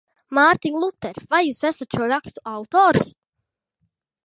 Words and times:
Mārtiņ 0.35 0.77
Luter, 0.83 1.19
vai 1.33 1.41
jūs 1.43 1.59
esat 1.69 1.99
šo 1.99 2.09
rakstu 2.13 2.45
autors? 2.55 3.15